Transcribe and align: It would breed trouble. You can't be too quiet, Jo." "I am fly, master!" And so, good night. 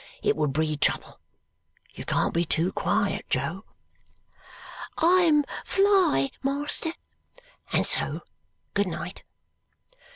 It 0.23 0.35
would 0.35 0.51
breed 0.51 0.81
trouble. 0.81 1.19
You 1.93 2.05
can't 2.05 2.33
be 2.33 2.43
too 2.43 2.71
quiet, 2.71 3.29
Jo." 3.29 3.65
"I 4.97 5.21
am 5.27 5.43
fly, 5.63 6.31
master!" 6.41 6.93
And 7.71 7.85
so, 7.85 8.21
good 8.73 8.87
night. 8.87 9.21